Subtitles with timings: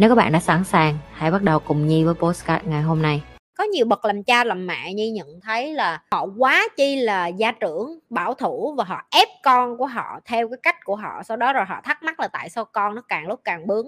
[0.00, 3.02] Nếu các bạn đã sẵn sàng, hãy bắt đầu cùng Nhi với postcard ngày hôm
[3.02, 3.22] nay.
[3.58, 7.26] có nhiều bậc làm cha làm mẹ nhi nhận thấy là họ quá chi là
[7.26, 11.22] gia trưởng bảo thủ và họ ép con của họ theo cái cách của họ.
[11.22, 13.86] Sau đó rồi họ thắc mắc là tại sao con nó càng lúc càng bướng.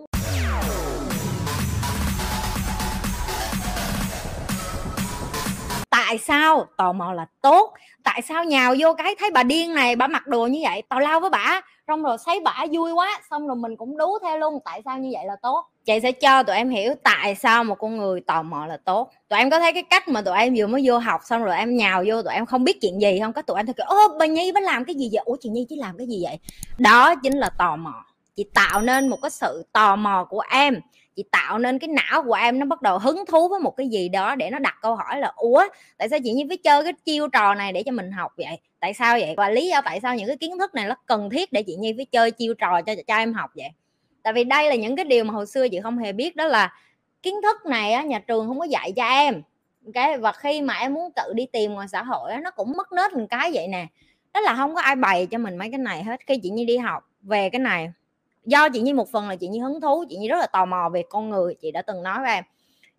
[5.90, 6.66] Tại sao?
[6.76, 7.74] Tò mò là tốt.
[8.04, 10.82] Tại sao nhào vô cái thấy bà điên này bà mặc đồ như vậy?
[10.88, 14.18] Tào lao với bả xong rồi thấy bả vui quá xong rồi mình cũng đú
[14.22, 14.58] theo luôn.
[14.64, 15.66] Tại sao như vậy là tốt?
[15.90, 19.10] Chị sẽ cho tụi em hiểu tại sao một con người tò mò là tốt.
[19.28, 21.56] Tụi em có thấy cái cách mà tụi em vừa mới vô học xong rồi
[21.56, 23.32] em nhào vô tụi em không biết chuyện gì không?
[23.32, 25.22] Có tụi em thấy ô bà nhi, bà làm cái gì vậy?
[25.24, 26.38] Ủa, chị nhi chỉ làm cái gì vậy?
[26.78, 28.04] Đó chính là tò mò.
[28.36, 30.80] Chị tạo nên một cái sự tò mò của em.
[31.16, 33.88] Chị tạo nên cái não của em nó bắt đầu hứng thú với một cái
[33.88, 35.64] gì đó để nó đặt câu hỏi là, ủa,
[35.98, 38.58] tại sao chị nhi phải chơi cái chiêu trò này để cho mình học vậy?
[38.80, 39.34] Tại sao vậy?
[39.36, 41.76] Và lý do tại sao những cái kiến thức này nó cần thiết để chị
[41.76, 43.68] nhi phải chơi chiêu trò cho cho em học vậy?
[44.22, 46.44] Tại vì đây là những cái điều mà hồi xưa chị không hề biết đó
[46.44, 46.72] là
[47.22, 49.42] kiến thức này á, nhà trường không có dạy cho em.
[49.94, 52.72] Cái và khi mà em muốn tự đi tìm ngoài xã hội á, nó cũng
[52.76, 53.86] mất nết một cái vậy nè.
[54.34, 56.20] Đó là không có ai bày cho mình mấy cái này hết.
[56.26, 57.92] Khi chị nhi đi học về cái này
[58.44, 60.64] do chị nhi một phần là chị nhi hứng thú chị nhi rất là tò
[60.64, 62.44] mò về con người chị đã từng nói với em.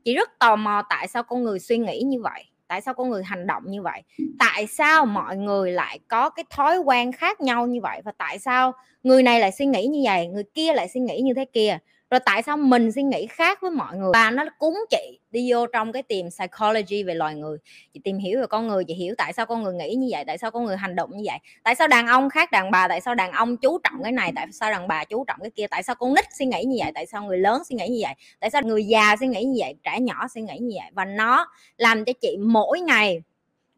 [0.04, 3.10] Chị rất tò mò tại sao con người suy nghĩ như vậy tại sao con
[3.10, 4.02] người hành động như vậy?
[4.40, 8.02] Tại sao mọi người lại có cái thói quen khác nhau như vậy?
[8.06, 8.72] Và tại sao
[9.04, 11.78] người này lại suy nghĩ như vậy, người kia lại suy nghĩ như thế kia?
[12.12, 14.12] Rồi tại sao mình suy nghĩ khác với mọi người?
[14.14, 17.58] Và nó cúng chị đi vô trong cái tìm psychology về loài người.
[17.94, 20.24] Chị tìm hiểu về con người, chị hiểu tại sao con người nghĩ như vậy,
[20.28, 21.38] tại sao con người hành động như vậy.
[21.64, 24.32] Tại sao đàn ông khác đàn bà, tại sao đàn ông chú trọng cái này,
[24.36, 26.78] tại sao đàn bà chú trọng cái kia, tại sao con nít suy nghĩ như
[26.80, 29.44] vậy, tại sao người lớn suy nghĩ như vậy, tại sao người già suy nghĩ
[29.44, 30.92] như vậy, trẻ nhỏ suy nghĩ như vậy.
[30.94, 31.48] Và nó
[31.78, 33.22] làm cho chị mỗi ngày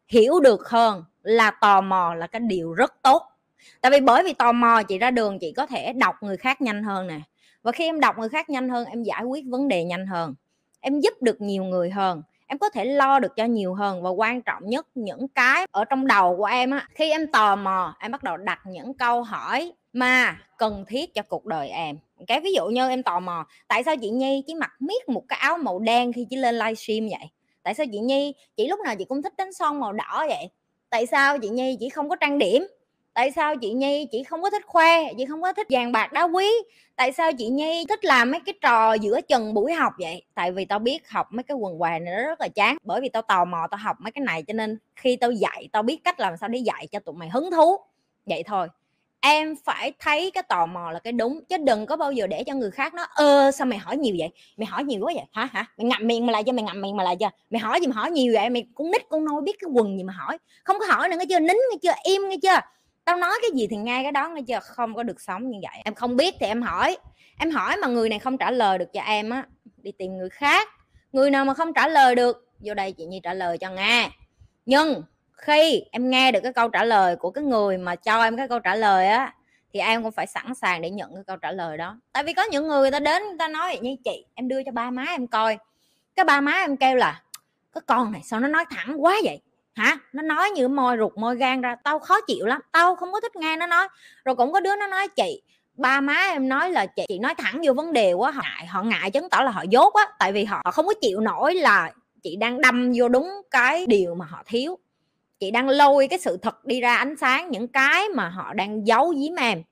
[0.08, 3.22] hiểu được hơn là tò mò là cái điều rất tốt.
[3.80, 6.60] Tại vì bởi vì tò mò chị ra đường, chị có thể đọc người khác
[6.60, 7.20] nhanh hơn nè
[7.64, 10.34] và khi em đọc người khác nhanh hơn, em giải quyết vấn đề nhanh hơn.
[10.80, 12.22] Em giúp được nhiều người hơn.
[12.46, 14.02] Em có thể lo được cho nhiều hơn.
[14.02, 17.56] Và quan trọng nhất, những cái ở trong đầu của em á, khi em tò
[17.56, 21.98] mò, em bắt đầu đặt những câu hỏi mà cần thiết cho cuộc đời em.
[22.26, 25.22] Cái ví dụ như em tò mò, tại sao chị nhi chỉ mặc miết một
[25.28, 27.30] cái áo màu đen khi chỉ lên livestream vậy?
[27.62, 30.48] Tại sao chị nhi chỉ lúc nào chị cũng thích đánh son màu đỏ vậy?
[30.90, 32.66] Tại sao chị nhi chỉ không có trang điểm?
[33.14, 36.12] Tại sao chị nhi chị không có thích khoe, chị không có thích vàng bạc
[36.12, 36.48] đá quý?
[36.96, 40.22] Tại sao chị nhi thích làm mấy cái trò giữa chừng buổi học vậy?
[40.34, 43.00] Tại vì tao biết học mấy cái quần què này nó rất là chán, bởi
[43.00, 45.82] vì tao tò mò tao học mấy cái này cho nên khi tao dạy, tao
[45.82, 47.76] biết cách làm sao để dạy cho tụi mày hứng thú.
[48.26, 48.68] Vậy thôi,
[49.20, 52.44] em phải thấy cái tò mò là cái đúng, chứ đừng có bao giờ để
[52.44, 54.28] cho người khác nó ơ, sao mày hỏi nhiều vậy?
[54.56, 55.24] Mày hỏi nhiều quá vậy?
[55.32, 55.66] Hả hả?
[55.78, 57.30] Mày ngậm miệng mà lại cho, mày ngậm miệng mà lại cho.
[57.50, 58.50] Mày hỏi gì mà hỏi nhiều vậy?
[58.50, 60.38] Mày cũng nít con nôi biết cái quần gì mà hỏi.
[60.64, 61.38] Không có hỏi nữa nghe chưa?
[61.38, 61.94] Nín nghe chưa?
[62.04, 62.60] Im nghe chưa?
[63.04, 65.58] Tao nói cái gì thì nghe cái đó nghe chưa không có được sống như
[65.62, 65.80] vậy.
[65.84, 66.96] Em không biết thì em hỏi.
[67.38, 70.30] Em hỏi mà người này không trả lời được cho em á, đi tìm người
[70.30, 70.68] khác.
[71.12, 74.10] Người nào mà không trả lời được, vô đây chị nhi trả lời cho nghe
[74.66, 78.36] nhưng khi em nghe được cái câu trả lời của cái người mà cho em
[78.36, 79.34] cái câu trả lời á,
[79.72, 82.00] thì em cũng phải sẵn sàng để nhận cái câu trả lời đó.
[82.12, 84.72] Tại vì có những người ta đến, người ta nói như chị, em đưa cho
[84.72, 85.58] ba má em coi.
[86.16, 87.22] Cái ba má em kêu là,
[87.72, 89.40] cái con này sao nó nói thẳng quá vậy?
[89.74, 89.96] Hả?
[90.12, 93.20] Nó nói như môi ruột môi gan ra, tao khó chịu lắm, tao không có
[93.20, 93.88] thích nghe nó nói.
[94.24, 95.42] Rồi cũng có đứa nó nói, chị,
[95.76, 98.66] ba má em nói là chị chị nói thẳng vô vấn đề quá, họ ngại
[98.66, 101.54] họ ngại chứng tỏ là họ dốt á, tại vì họ không có chịu nổi
[101.54, 101.92] là
[102.22, 104.78] chị đang đâm vô đúng cái điều mà họ thiếu.
[105.40, 108.86] Chị đang lôi cái sự thật đi ra ánh sáng, những cái mà họ đang
[108.86, 109.62] giấu giếm em.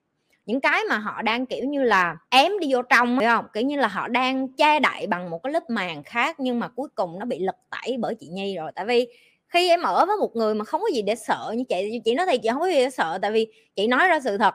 [0.46, 3.44] Những cái mà họ đang, kiểu như là, ém đi vô trong phải không?
[3.52, 6.68] Kiểu như là họ đang che đậy bằng một cái lớp màng khác, nhưng mà
[6.68, 8.72] cuối cùng nó bị lật tẩy bởi chị nhi rồi.
[8.74, 9.06] Tại vì
[9.52, 12.14] khi em ở với một người mà không có gì để sợ như chị chị
[12.14, 13.46] nói thì chị không có gì để sợ, tại vì
[13.76, 14.54] chị nói ra sự thật.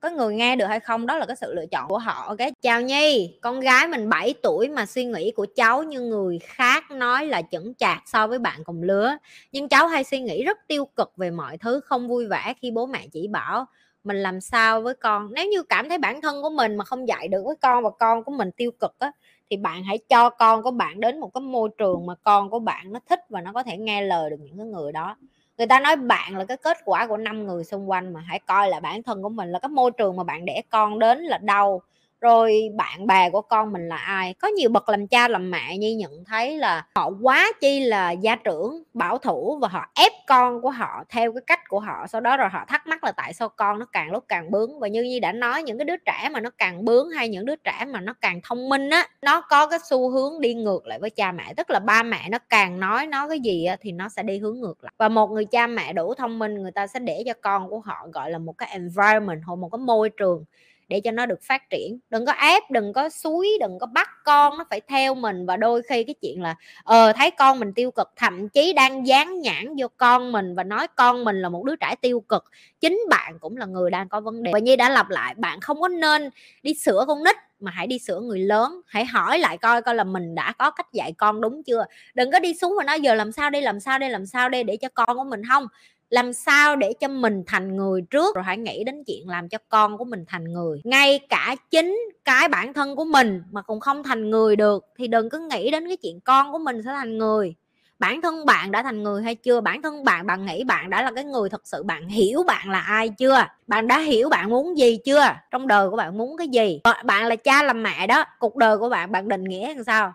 [0.00, 2.48] Có người nghe được hay không, đó là cái sự lựa chọn của họ, ok?
[2.62, 6.90] Chào nhi, con gái mình 7 tuổi mà suy nghĩ của cháu như người khác
[6.90, 9.16] nói là chững chạc so với bạn cùng lứa.
[9.52, 12.70] Nhưng cháu hay suy nghĩ rất tiêu cực về mọi thứ, không vui vẻ khi
[12.70, 13.66] bố mẹ chỉ bảo
[14.04, 15.28] mình làm sao với con.
[15.32, 17.90] Nếu như cảm thấy bản thân của mình mà không dạy được với con và
[17.90, 19.12] con của mình tiêu cực á
[19.50, 22.58] thì bạn hãy cho con của bạn đến một cái môi trường mà con của
[22.58, 25.16] bạn nó thích và nó có thể nghe lời được những cái người đó.
[25.58, 28.38] Người ta nói bạn là cái kết quả của năm người xung quanh mà hãy
[28.46, 31.18] coi là bản thân của mình là cái môi trường mà bạn để con đến
[31.18, 31.82] là đâu
[32.24, 34.34] rồi bạn bè của con mình là ai?
[34.34, 38.10] Có nhiều bậc làm cha làm mẹ như nhận thấy là họ quá chi là
[38.10, 42.06] gia trưởng bảo thủ và họ ép con của họ theo cái cách của họ.
[42.06, 44.80] Sau đó rồi họ thắc mắc là tại sao con nó càng lúc càng bướng?
[44.80, 47.46] Và như như đã nói những cái đứa trẻ mà nó càng bướng hay những
[47.46, 50.86] đứa trẻ mà nó càng thông minh á nó có cái xu hướng đi ngược
[50.86, 51.54] lại với cha mẹ.
[51.56, 54.38] Tức là ba mẹ nó càng nói nó cái gì á, thì nó sẽ đi
[54.38, 54.92] hướng ngược lại.
[54.98, 57.80] Và một người cha mẹ đủ thông minh người ta sẽ để cho con của
[57.80, 60.44] họ gọi là một cái environment hoặc một cái môi trường
[60.88, 61.98] để cho nó được phát triển.
[62.10, 65.46] Đừng có ép, đừng có suối, đừng có bắt con, nó phải theo mình.
[65.46, 66.54] Và đôi khi cái chuyện là
[66.84, 70.64] ờ thấy con mình tiêu cực, thậm chí đang dán nhãn vô con mình và
[70.64, 72.44] nói con mình là một đứa trẻ tiêu cực,
[72.80, 74.50] chính bạn cũng là người đang có vấn đề.
[74.52, 76.30] Và như đã lặp lại, bạn không có nên
[76.62, 78.80] đi sửa con nít, mà hãy đi sửa người lớn.
[78.86, 81.84] Hãy hỏi lại coi coi là mình đã có cách dạy con đúng chưa?
[82.14, 84.48] Đừng có đi xuống và nói, giờ làm sao đây, làm sao đây, làm sao
[84.48, 85.66] đây để cho con của mình không?
[86.14, 88.34] Làm sao để cho mình thành người trước?
[88.36, 90.80] Rồi hãy nghĩ đến chuyện làm cho con của mình thành người.
[90.84, 95.08] Ngay cả chính cái bản thân của mình mà cũng không thành người được, thì
[95.08, 97.54] đừng cứ nghĩ đến cái chuyện con của mình sẽ thành người.
[97.98, 99.60] Bản thân bạn đã thành người hay chưa?
[99.60, 102.70] Bản thân bạn bạn nghĩ bạn đã là cái người thật sự bạn hiểu bạn
[102.70, 103.44] là ai chưa?
[103.66, 105.24] Bạn đã hiểu bạn muốn gì chưa?
[105.50, 106.80] Trong đời của bạn muốn cái gì?
[106.84, 109.84] Ờ, bạn là cha làm mẹ đó, cuộc đời của bạn bạn định nghĩa làm
[109.84, 110.12] sao?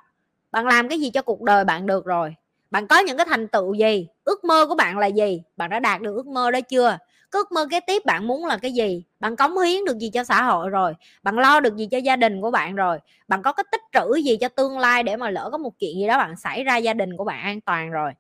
[0.52, 2.36] Bạn làm cái gì cho cuộc đời bạn được rồi?
[2.72, 4.08] Bạn có những cái thành tựu gì?
[4.24, 5.44] Ước mơ của bạn là gì?
[5.58, 6.98] Bạn đã đạt được ước mơ đó chưa?
[7.32, 9.04] Cái ước mơ kế tiếp bạn muốn là cái gì?
[9.20, 10.94] Bạn cống hiến được gì cho xã hội rồi?
[11.24, 13.00] Bạn lo được gì cho gia đình của bạn rồi?
[13.28, 15.96] Bạn có cái tích trữ gì cho tương lai để mà lỡ có một chuyện
[16.00, 18.12] gì đó bạn xảy ra gia đình của bạn an toàn rồi?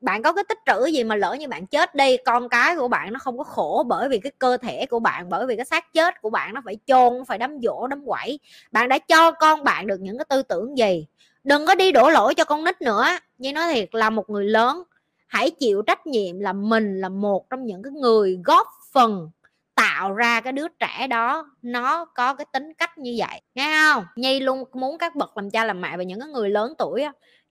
[0.00, 2.88] Bạn có cái tích trữ gì mà lỡ như bạn chết đi, con cái của
[2.88, 5.64] bạn nó không có khổ bởi vì cái cơ thể của bạn, bởi vì cái
[5.64, 8.38] xác chết của bạn nó phải chôn, phải đấm dỗ đấm quẩy?
[8.72, 11.06] Bạn đã cho con bạn được những cái tư tưởng gì?
[11.44, 13.06] Đừng có đi đổ lỗi cho con nít nữa.
[13.38, 14.82] Như nói thiệt là một người lớn,
[15.26, 19.30] hãy chịu trách nhiệm là mình là một trong những cái người góp phần
[19.74, 21.50] tạo ra cái đứa trẻ đó.
[21.62, 24.04] Nó có cái tính cách như vậy, nghe không?
[24.16, 27.04] Nhi luôn muốn các bậc làm cha làm mẹ và những cái người lớn tuổi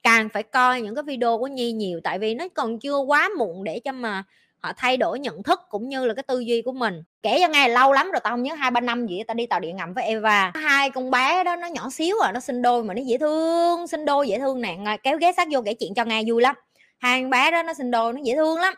[0.03, 1.99] càng phải coi những cái video của nhi nhiều.
[2.03, 4.23] Tại vì nó còn chưa quá muộn để cho mà
[4.61, 7.03] họ thay đổi nhận thức cũng như là cái tư duy của mình.
[7.23, 9.45] Kể cho nghe lâu lắm rồi tao không nhớ hai ba năm gì tao đi
[9.45, 10.51] tàu điện ngầm với Eva.
[10.55, 13.87] Hai con bé đó nó nhỏ xíu à nó sinh đôi mà nó dễ thương,
[13.87, 14.77] sinh đôi dễ thương nè.
[15.03, 16.55] Kéo ghé sát vô kể chuyện cho nghe vui lắm.
[16.97, 18.73] Hai con bé đó nó sinh đôi, nó dễ thương lắm.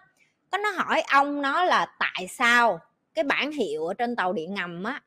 [0.51, 2.79] Có nó hỏi ông nó là tại sao
[3.13, 5.01] cái bản hiệu ở trên tàu điện ngầm á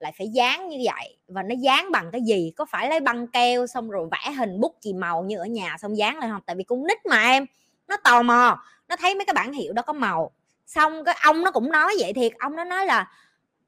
[0.00, 2.52] lại phải dán như vậy và nó dán bằng cái gì?
[2.56, 5.76] Có phải lấy băng keo xong rồi vẽ hình bút chì màu như ở nhà
[5.78, 6.42] xong dán lại không?
[6.46, 7.46] Tại vì con nít mà em
[7.88, 10.30] nó tò mò, nó thấy mấy cái bản hiệu đó có màu.
[10.66, 13.10] Xong cái ông nó cũng nói vậy thiệt, ông nó nói là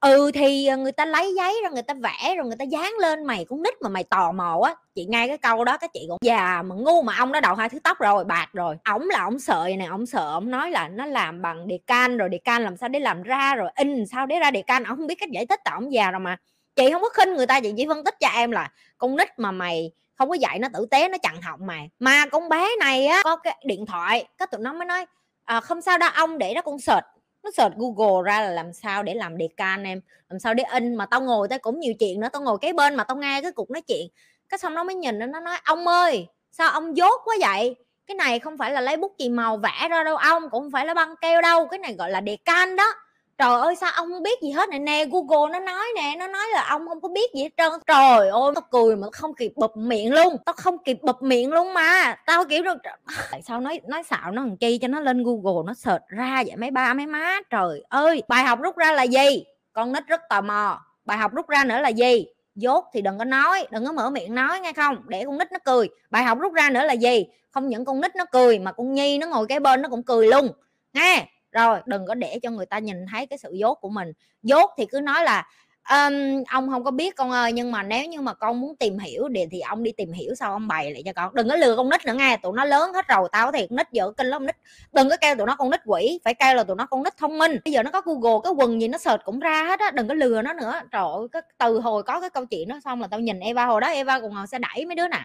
[0.00, 2.93] ừ thì ờ, người ta lấy giấy rồi người ta vẽ rồi người ta dán
[3.00, 4.75] lên mày cũng nít mà mày tò mò á.
[4.94, 7.55] Chị nghe cái câu đó cái chị cũng, già mà ngu mà ông đã đầu
[7.55, 8.76] hai thứ tóc rồi, bạc rồi.
[8.84, 12.16] Ổng là ổng sợ này ổng sợ ổng nói là nó làm bằng đề can
[12.16, 14.84] rồi đề can làm sao để làm ra rồi, in sao để ra đề can
[14.84, 16.37] ổng không biết cách giải thích, tại ổng già rồi mà.
[16.76, 19.38] Chị không có khinh người ta, chị chỉ phân tích cho em là, con nít
[19.38, 22.69] mà mày không có dạy nó tử tế nó chặn họng mày mà con bé
[22.81, 25.06] này á có cái điện thoại cái tụi nó mới nói
[25.44, 27.05] à, không sao đâu ông để đó con search.
[27.43, 30.64] Nó search google ra là làm sao để làm đề can em làm sao để
[30.72, 33.17] in mà tao ngồi tao cũng nhiều chuyện nữa tao ngồi cái bên mà tao
[33.17, 34.06] nghe cái cuộc nói chuyện.
[34.49, 37.76] Cái xong nó mới nhìn nó nó nói ông ơi sao ông dốt quá vậy?
[38.06, 40.70] Cái này không phải là lấy bút chì màu vẽ ra đâu ông cũng không
[40.70, 42.94] phải là băng keo đâu cái này gọi là đề can đó
[43.40, 46.26] trời ơi, sao ông không biết gì hết này nè, google nó nói nè, nó
[46.26, 47.72] nói là ông không có biết gì hết trơn.
[47.87, 50.37] Trời ơi tao cười mà không kịp bụp miệng luôn.
[50.46, 52.16] Tao không kịp bụp miệng luôn mà.
[52.26, 52.76] Tao kiểu được
[53.30, 56.42] tại sao nói nói xạo nó làm chi cho nó lên google, nó search ra
[56.47, 57.38] vậy mấy ba, mấy má?
[57.50, 58.23] Trời ơi.
[58.28, 59.44] Bài học rút ra là gì?
[59.73, 60.80] Con nít rất tò mò.
[61.04, 62.26] Bài học rút ra nữa là gì?
[62.54, 64.97] Dốt thì đừng có nói, đừng có mở miệng nói nghe không?
[65.09, 65.88] Để con nít nó cười.
[66.11, 67.26] Bài học rút ra nữa là gì?
[67.50, 70.02] Không những con nít nó cười mà con nhi nó ngồi cái bên nó cũng
[70.02, 70.49] cười luôn.
[70.92, 74.12] Nghe rồi đừng có để cho người ta nhìn thấy cái sự dốt của mình.
[74.42, 75.47] Dốt thì cứ nói là
[75.90, 78.99] um, ông không có biết con ơi nhưng mà nếu như mà con muốn tìm
[78.99, 81.35] hiểu thì thì ông đi tìm hiểu sau ông bày lại cho con.
[81.35, 83.87] Đừng có lừa con nít nữa nghe tụi nó lớn hết rồi tao thiệt nít
[83.92, 84.57] dở kinh lắm nít.
[84.92, 87.16] Đừng có kêu tụi nó con nít quỷ phải kêu là tụi nó con nít
[87.16, 87.57] thông minh.
[87.64, 90.09] Bây giờ nó có google cái quần gì nó search cũng ra hết á đừng
[90.09, 90.80] có lừa nó nữa.
[90.92, 91.02] Trời
[91.33, 93.88] ơi từ hồi có cái câu chuyện đó xong là tao nhìn eva hồi đó
[93.88, 95.21] eva còn ngồi xe đẩy mấy đứa nè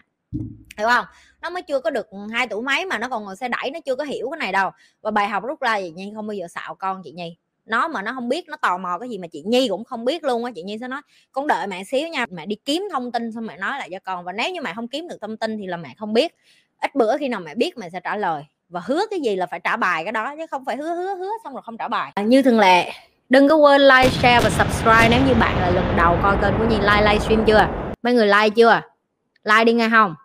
[0.77, 1.05] hiểu không?
[1.41, 3.79] Nó mới chưa có được hai tuổi mấy mà nó còn ngồi xe đẩy nó
[3.85, 4.71] chưa có hiểu cái này đâu.
[5.01, 7.37] Và bài học rút ra gì nhi không bao giờ xạo con chị nhi.
[7.65, 10.05] Nó mà nó không biết nó tò mò cái gì mà chị nhi cũng không
[10.05, 10.51] biết luôn á.
[10.55, 11.01] Chị nhi sẽ nói
[11.31, 13.99] con đợi mẹ xíu nha mẹ đi kiếm thông tin xong mẹ nói lại cho
[14.03, 14.25] con.
[14.25, 16.35] Và nếu như mẹ không kiếm được thông tin thì là mẹ không biết.
[16.81, 18.43] Ít bữa khi nào mẹ biết mẹ sẽ trả lời.
[18.69, 21.15] Và hứa cái gì là phải trả bài cái đó chứ không phải hứa hứa
[21.15, 22.11] hứa xong rồi không trả bài.
[22.15, 22.91] À, như thường lệ
[23.29, 26.53] đừng có quên like share và subscribe nếu như bạn là lần đầu coi kênh
[26.57, 26.75] của nhi.
[26.75, 27.67] Like livestream chưa?
[28.03, 28.81] Mấy người like chưa?
[29.43, 30.15] Like đi nghe không?